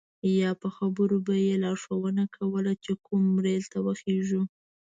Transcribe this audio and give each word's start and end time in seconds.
یا 0.41 0.51
په 0.61 0.67
خبرو 0.75 1.17
به 1.27 1.35
یې 1.45 1.53
لارښوونه 1.63 2.23
کوله 2.35 2.71
چې 2.83 2.91
کوم 3.05 3.23
ریل 3.43 3.63
ته 3.73 3.79
وخیژو. 3.85 4.41